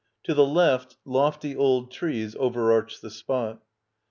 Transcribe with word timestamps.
To 0.23 0.33
the 0.33 0.47
left, 0.47 0.97
lofty 1.05 1.55
old 1.55 1.91
trees 1.91 2.35
overarch 2.39 3.01
the 3.01 3.11
spot. 3.11 3.61